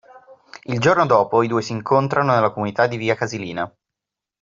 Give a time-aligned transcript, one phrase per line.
[0.63, 3.71] Il giorno dopo i due si incontrano nella comunità di via Casilina.